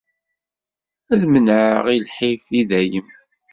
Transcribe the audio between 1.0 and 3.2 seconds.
Ad menɛeɣ i lḥif i dayem.